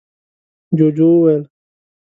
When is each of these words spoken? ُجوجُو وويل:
ُجوجُو 0.77 1.09
وويل: 1.15 1.43